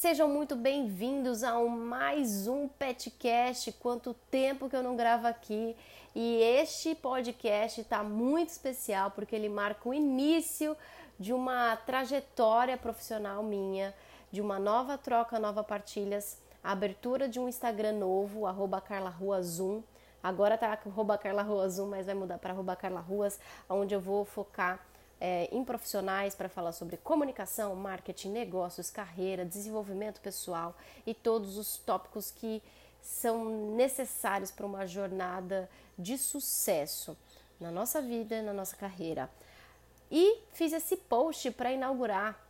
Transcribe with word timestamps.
Sejam 0.00 0.30
muito 0.30 0.56
bem-vindos 0.56 1.44
a 1.44 1.58
um, 1.58 1.68
mais 1.68 2.48
um 2.48 2.66
Petcast. 2.66 3.70
Quanto 3.72 4.14
tempo 4.30 4.66
que 4.66 4.74
eu 4.74 4.82
não 4.82 4.96
gravo 4.96 5.26
aqui! 5.26 5.76
E 6.14 6.40
este 6.40 6.94
podcast 6.94 7.82
está 7.82 8.02
muito 8.02 8.48
especial 8.48 9.10
porque 9.10 9.36
ele 9.36 9.50
marca 9.50 9.86
o 9.86 9.92
início 9.92 10.74
de 11.18 11.34
uma 11.34 11.76
trajetória 11.76 12.78
profissional 12.78 13.42
minha, 13.42 13.94
de 14.32 14.40
uma 14.40 14.58
nova 14.58 14.96
troca, 14.96 15.38
nova 15.38 15.62
partilhas, 15.62 16.38
a 16.64 16.72
abertura 16.72 17.28
de 17.28 17.38
um 17.38 17.46
Instagram 17.46 17.92
novo, 17.92 18.46
arroba 18.46 18.80
Carla 18.80 19.10
Rua 19.10 19.42
Zoom. 19.42 19.82
Agora 20.22 20.56
tá 20.56 20.78
arroba 20.86 21.18
Carla 21.18 21.42
Rua 21.42 21.68
Zoom, 21.68 21.90
mas 21.90 22.06
vai 22.06 22.14
mudar 22.14 22.38
para 22.38 22.54
arroba 22.54 22.74
Carla 22.74 23.00
Ruas, 23.00 23.38
onde 23.68 23.94
eu 23.94 24.00
vou 24.00 24.24
focar 24.24 24.80
é, 25.20 25.48
em 25.52 25.62
profissionais 25.62 26.34
para 26.34 26.48
falar 26.48 26.72
sobre 26.72 26.96
comunicação, 26.96 27.76
marketing, 27.76 28.30
negócios, 28.30 28.90
carreira, 28.90 29.44
desenvolvimento 29.44 30.20
pessoal 30.20 30.74
e 31.06 31.12
todos 31.12 31.58
os 31.58 31.76
tópicos 31.76 32.30
que 32.30 32.62
são 33.02 33.74
necessários 33.74 34.50
para 34.50 34.64
uma 34.64 34.86
jornada 34.86 35.68
de 35.98 36.16
sucesso 36.16 37.16
na 37.60 37.70
nossa 37.70 38.00
vida, 38.00 38.40
na 38.42 38.52
nossa 38.52 38.76
carreira. 38.76 39.30
E 40.10 40.38
fiz 40.52 40.72
esse 40.72 40.96
post 40.96 41.50
para 41.52 41.70
inaugurar, 41.70 42.40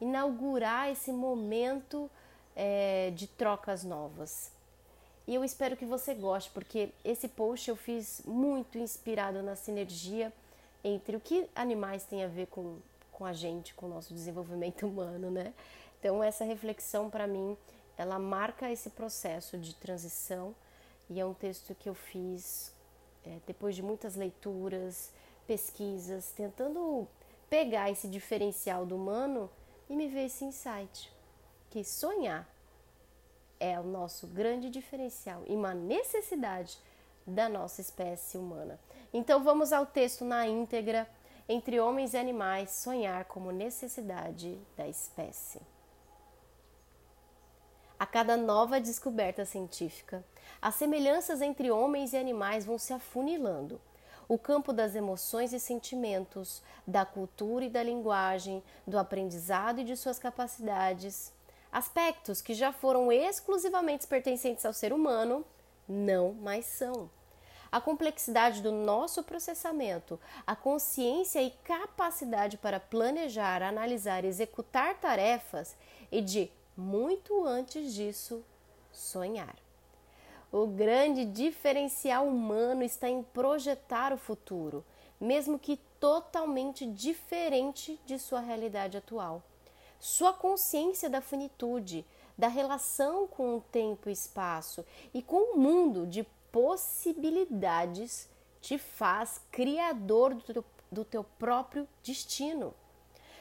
inaugurar 0.00 0.90
esse 0.90 1.12
momento 1.12 2.10
é, 2.54 3.12
de 3.14 3.26
trocas 3.26 3.84
novas. 3.84 4.50
E 5.26 5.34
eu 5.34 5.44
espero 5.44 5.76
que 5.76 5.84
você 5.84 6.14
goste, 6.14 6.50
porque 6.50 6.90
esse 7.04 7.28
post 7.28 7.68
eu 7.68 7.76
fiz 7.76 8.22
muito 8.24 8.78
inspirado 8.78 9.42
na 9.42 9.56
sinergia 9.56 10.32
entre 10.86 11.16
o 11.16 11.20
que 11.20 11.48
animais 11.54 12.04
têm 12.04 12.22
a 12.22 12.28
ver 12.28 12.46
com, 12.46 12.78
com 13.10 13.24
a 13.24 13.32
gente, 13.32 13.74
com 13.74 13.86
o 13.86 13.88
nosso 13.88 14.14
desenvolvimento 14.14 14.86
humano, 14.86 15.30
né? 15.30 15.52
Então 15.98 16.22
essa 16.22 16.44
reflexão 16.44 17.10
para 17.10 17.26
mim, 17.26 17.56
ela 17.98 18.18
marca 18.18 18.70
esse 18.70 18.90
processo 18.90 19.58
de 19.58 19.74
transição 19.74 20.54
e 21.10 21.20
é 21.20 21.26
um 21.26 21.34
texto 21.34 21.74
que 21.74 21.88
eu 21.88 21.94
fiz 21.94 22.72
é, 23.24 23.38
depois 23.46 23.74
de 23.74 23.82
muitas 23.82 24.14
leituras, 24.14 25.10
pesquisas, 25.46 26.30
tentando 26.30 27.08
pegar 27.50 27.90
esse 27.90 28.06
diferencial 28.06 28.86
do 28.86 28.94
humano 28.94 29.50
e 29.88 29.96
me 29.96 30.08
ver 30.08 30.26
esse 30.26 30.44
insight 30.44 31.12
que 31.70 31.82
sonhar 31.82 32.48
é 33.58 33.78
o 33.80 33.84
nosso 33.84 34.26
grande 34.26 34.70
diferencial 34.70 35.42
e 35.46 35.54
uma 35.54 35.74
necessidade 35.74 36.78
da 37.26 37.48
nossa 37.48 37.80
espécie 37.80 38.38
humana. 38.38 38.78
Então 39.12 39.42
vamos 39.42 39.72
ao 39.72 39.84
texto 39.84 40.24
na 40.24 40.46
íntegra. 40.46 41.08
Entre 41.48 41.78
homens 41.78 42.12
e 42.12 42.16
animais, 42.16 42.70
sonhar 42.70 43.24
como 43.26 43.52
necessidade 43.52 44.58
da 44.76 44.88
espécie. 44.88 45.60
A 47.98 48.04
cada 48.04 48.36
nova 48.36 48.80
descoberta 48.80 49.44
científica, 49.44 50.24
as 50.60 50.74
semelhanças 50.74 51.40
entre 51.40 51.70
homens 51.70 52.12
e 52.12 52.16
animais 52.16 52.66
vão 52.66 52.78
se 52.78 52.92
afunilando. 52.92 53.80
O 54.28 54.36
campo 54.36 54.72
das 54.72 54.96
emoções 54.96 55.52
e 55.52 55.60
sentimentos, 55.60 56.62
da 56.84 57.06
cultura 57.06 57.64
e 57.64 57.70
da 57.70 57.82
linguagem, 57.82 58.62
do 58.84 58.98
aprendizado 58.98 59.80
e 59.80 59.84
de 59.84 59.96
suas 59.96 60.18
capacidades, 60.18 61.32
aspectos 61.70 62.42
que 62.42 62.54
já 62.54 62.72
foram 62.72 63.12
exclusivamente 63.12 64.06
pertencentes 64.06 64.66
ao 64.66 64.72
ser 64.72 64.92
humano, 64.92 65.44
não 65.88 66.32
mais 66.32 66.66
são 66.66 67.10
a 67.70 67.80
complexidade 67.80 68.62
do 68.62 68.72
nosso 68.72 69.22
processamento, 69.22 70.18
a 70.46 70.56
consciência 70.56 71.42
e 71.42 71.50
capacidade 71.64 72.56
para 72.56 72.80
planejar, 72.80 73.62
analisar 73.62 74.24
e 74.24 74.28
executar 74.28 74.94
tarefas 74.98 75.76
e 76.10 76.20
de, 76.20 76.50
muito 76.76 77.44
antes 77.44 77.92
disso, 77.92 78.42
sonhar. 78.92 79.54
O 80.50 80.66
grande 80.66 81.24
diferencial 81.24 82.26
humano 82.26 82.82
está 82.82 83.10
em 83.10 83.22
projetar 83.22 84.12
o 84.12 84.16
futuro, 84.16 84.84
mesmo 85.20 85.58
que 85.58 85.76
totalmente 85.98 86.86
diferente 86.86 88.00
de 88.06 88.18
sua 88.18 88.40
realidade 88.40 88.96
atual. 88.96 89.42
Sua 89.98 90.32
consciência 90.32 91.10
da 91.10 91.20
finitude, 91.20 92.06
da 92.36 92.48
relação 92.48 93.26
com 93.26 93.56
o 93.56 93.60
tempo 93.60 94.08
e 94.08 94.12
espaço 94.12 94.84
e 95.14 95.22
com 95.22 95.54
o 95.54 95.58
mundo 95.58 96.06
de 96.06 96.24
possibilidades 96.52 98.28
te 98.60 98.78
faz 98.78 99.40
criador 99.50 100.34
do 100.34 100.42
teu, 100.42 100.64
do 100.90 101.04
teu 101.04 101.24
próprio 101.24 101.88
destino. 102.02 102.74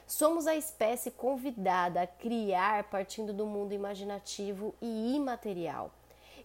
Somos 0.08 0.46
a 0.46 0.56
espécie 0.56 1.10
convidada 1.10 2.02
a 2.02 2.08
criar 2.08 2.84
partindo 2.86 3.34
do 3.34 3.46
mundo 3.46 3.74
imaginativo 3.74 4.76
e 4.80 5.16
imaterial. 5.16 5.92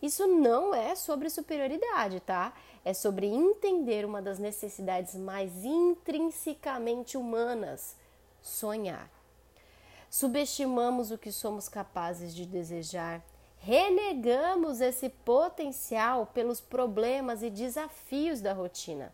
Isso 0.01 0.27
não 0.27 0.75
é 0.75 0.95
sobre 0.95 1.29
superioridade, 1.29 2.21
tá? 2.21 2.55
É 2.83 2.95
sobre 2.95 3.27
entender 3.27 4.07
uma 4.07 4.23
das 4.23 4.39
necessidades 4.39 5.15
mais 5.15 5.63
intrinsecamente 5.63 7.19
humanas: 7.19 7.97
sonhar. 8.41 9.11
Subestimamos 10.11 11.11
o 11.11 11.17
que 11.17 11.33
somos 11.33 11.69
capazes 11.69 12.35
de 12.35 12.45
desejar 12.45 13.23
renegamos 13.61 14.81
esse 14.81 15.11
potencial 15.11 16.27
pelos 16.33 16.61
problemas 16.61 17.43
e 17.43 17.51
desafios 17.51 18.41
da 18.41 18.55
rotina. 18.55 19.13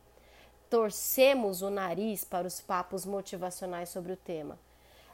Torcemos 0.70 1.62
o 1.62 1.70
nariz 1.70 2.24
para 2.24 2.46
os 2.46 2.60
papos 2.60 3.04
motivacionais 3.04 3.88
sobre 3.88 4.12
o 4.12 4.16
tema. 4.16 4.58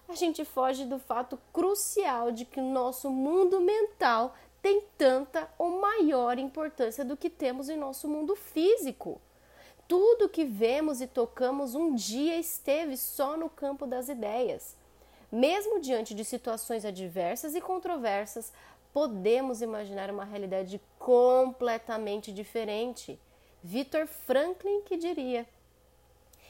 A 0.08 0.14
gente 0.14 0.44
foge 0.44 0.84
do 0.84 0.98
fato 0.98 1.38
crucial 1.52 2.30
de 2.30 2.44
que 2.44 2.60
o 2.60 2.70
nosso 2.70 3.10
mundo 3.10 3.60
mental 3.60 4.34
tem 4.60 4.82
tanta 4.98 5.48
ou 5.58 5.80
maior 5.80 6.38
importância 6.38 7.04
do 7.04 7.16
que 7.16 7.30
temos 7.30 7.70
em 7.70 7.76
nosso 7.76 8.06
mundo 8.06 8.36
físico. 8.36 9.20
Tudo 9.88 10.28
que 10.28 10.44
vemos 10.44 11.00
e 11.00 11.06
tocamos 11.06 11.74
um 11.74 11.94
dia 11.94 12.36
esteve 12.38 12.96
só 12.96 13.36
no 13.36 13.48
campo 13.48 13.86
das 13.86 14.08
ideias. 14.08 14.76
Mesmo 15.32 15.80
diante 15.80 16.14
de 16.14 16.26
situações 16.26 16.84
adversas 16.84 17.54
e 17.54 17.60
controversas, 17.60 18.52
podemos 18.92 19.62
imaginar 19.62 20.10
uma 20.10 20.26
realidade 20.26 20.78
completamente 20.98 22.30
diferente. 22.30 23.18
Victor 23.64 24.06
Franklin 24.06 24.82
que 24.82 24.98
diria. 24.98 25.48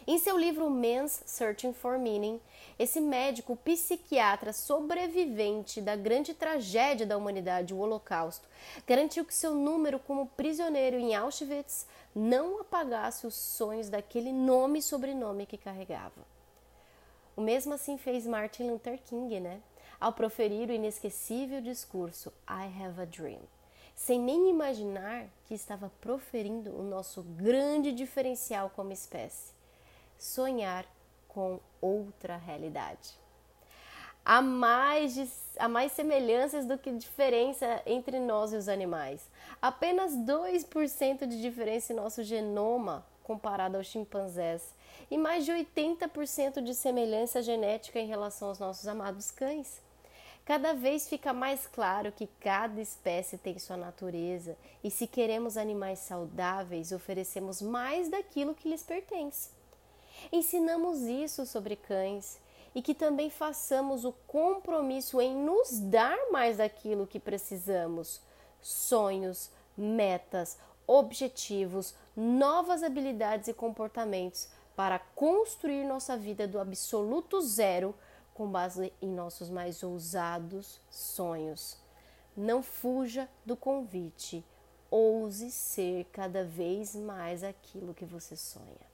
Em 0.05 0.19
seu 0.19 0.37
livro 0.37 0.69
Man's 0.69 1.23
Searching 1.25 1.73
for 1.73 1.97
Meaning, 1.97 2.41
esse 2.77 3.01
médico 3.01 3.55
psiquiatra 3.55 4.53
sobrevivente 4.53 5.81
da 5.81 5.95
grande 5.95 6.35
tragédia 6.35 7.07
da 7.07 7.17
humanidade, 7.17 7.73
o 7.73 7.79
Holocausto, 7.79 8.49
garantiu 8.85 9.25
que 9.25 9.33
seu 9.33 9.55
número 9.55 10.01
como 10.01 10.27
prisioneiro 10.27 10.97
em 10.97 11.15
Auschwitz 11.15 11.87
não 12.13 12.61
apagasse 12.61 13.29
os 13.29 13.35
sonhos 13.35 13.89
daquele 13.89 14.33
nome 14.33 14.81
e 14.81 14.83
sobrenome 14.83 15.47
que 15.47 15.57
carregava. 15.57 16.32
O 17.37 17.41
mesmo 17.41 17.75
assim 17.75 17.97
fez 17.97 18.27
Martin 18.27 18.71
Luther 18.71 19.01
King, 19.03 19.41
né? 19.41 19.61
ao 20.03 20.13
proferir 20.13 20.69
o 20.69 20.73
inesquecível 20.73 21.61
discurso 21.61 22.33
I 22.49 22.67
have 22.83 23.01
a 23.01 23.05
dream, 23.05 23.39
sem 23.95 24.19
nem 24.19 24.51
imaginar 24.51 25.27
que 25.47 25.55
estava 25.55 25.93
proferindo 26.01 26.77
o 26.77 26.83
nosso 26.83 27.23
grande 27.23 27.93
diferencial 27.93 28.69
como 28.75 28.93
espécie: 28.93 29.53
sonhar 30.19 30.85
com 31.29 31.61
outra 31.81 32.37
realidade. 32.37 33.15
Há 34.25 34.43
mais, 34.43 35.57
há 35.57 35.69
mais 35.69 35.93
semelhanças 35.93 36.67
do 36.67 36.77
que 36.77 36.91
diferença 36.93 37.81
entre 37.87 38.19
nós 38.19 38.53
e 38.53 38.57
os 38.57 38.69
animais. 38.69 39.29
Apenas 39.61 40.13
2% 40.17 41.27
de 41.27 41.41
diferença 41.41 41.93
em 41.93 41.97
nosso 41.97 42.25
genoma 42.25 43.07
comparado 43.23 43.77
aos 43.77 43.87
chimpanzés 43.87 44.75
e 45.11 45.19
mais 45.19 45.45
de 45.45 45.53
80% 45.53 46.63
de 46.63 46.75
semelhança 46.75 47.43
genética 47.43 47.99
em 47.99 48.07
relação 48.07 48.49
aos 48.49 48.59
nossos 48.59 48.87
amados 48.87 49.31
cães. 49.31 49.81
Cada 50.45 50.75
vez 50.75 51.09
fica 51.09 51.33
mais 51.33 51.67
claro 51.67 52.11
que 52.11 52.27
cada 52.41 52.81
espécie 52.81 53.39
tem 53.39 53.59
sua 53.59 53.77
natureza 53.77 54.57
e, 54.83 54.91
se 54.91 55.07
queremos 55.07 55.57
animais 55.57 56.01
saudáveis, 56.01 56.91
oferecemos 56.91 57.63
mais 57.63 58.09
daquilo 58.09 58.55
que 58.55 58.69
lhes 58.69 58.83
pertence. 58.83 59.51
Ensinamos 60.33 61.03
isso 61.03 61.47
sobre 61.47 61.77
cães 61.77 62.41
e 62.75 62.83
que 62.83 62.95
também 62.95 63.31
façamos 63.31 64.05
o 64.05 64.13
compromisso 64.27 65.21
em 65.21 65.35
nos 65.35 65.79
dar 65.79 66.19
mais 66.31 66.57
daquilo 66.57 67.07
que 67.07 67.21
precisamos: 67.21 68.21
sonhos, 68.61 69.51
metas, 69.77 70.59
objetivos, 70.87 71.95
novas 72.17 72.83
habilidades 72.83 73.49
e 73.49 73.55
comportamentos 73.55 74.49
para 74.75 74.99
construir 74.99 75.85
nossa 75.85 76.17
vida 76.17 76.47
do 76.47 76.59
absoluto 76.59 77.41
zero 77.41 77.95
com 78.35 78.51
base 78.51 78.93
em 79.01 79.09
nossos 79.09 79.49
mais 79.49 79.83
ousados 79.83 80.81
sonhos. 80.91 81.77
Não 82.37 82.63
fuja 82.63 83.29
do 83.45 83.57
convite, 83.57 84.45
ouse 84.91 85.51
ser 85.51 86.07
cada 86.13 86.45
vez 86.45 86.95
mais 86.95 87.45
aquilo 87.45 87.95
que 87.95 88.05
você 88.05 88.37
sonha. 88.37 88.93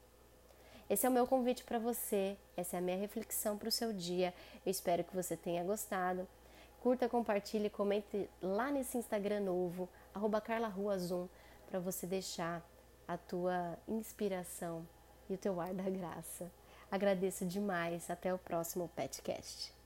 Esse 0.91 1.07
é 1.07 1.09
o 1.09 1.13
meu 1.13 1.27
convite 1.27 1.65
para 1.65 1.79
você, 1.79 2.37
essa 2.57 2.77
é 2.77 2.79
a 2.79 2.83
minha 2.83 2.97
reflexão 2.97 3.59
para 3.59 3.69
o 3.69 3.73
seu 3.73 3.93
dia. 3.93 4.33
Eu 4.65 4.71
espero 4.71 5.05
que 5.05 5.15
você 5.15 5.37
tenha 5.37 5.63
gostado. 5.63 6.27
Curta, 6.81 7.09
compartilhe, 7.09 7.69
comente 7.69 8.29
lá 8.41 8.71
nesse 8.71 8.97
Instagram 8.97 9.41
novo, 9.41 9.89
arroba 10.15 10.41
carlaruazum, 10.41 11.29
para 11.69 11.79
você 11.79 12.07
deixar 12.07 12.63
a 13.07 13.17
tua 13.17 13.79
inspiração 13.87 14.87
e 15.29 15.35
o 15.35 15.39
teu 15.39 15.61
ar 15.61 15.73
da 15.75 15.89
graça. 15.89 16.51
Agradeço 16.91 17.45
demais. 17.45 18.11
Até 18.11 18.33
o 18.33 18.39
próximo 18.39 18.91
Petcast. 18.97 19.78